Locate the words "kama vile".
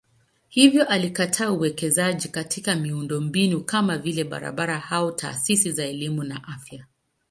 3.63-4.23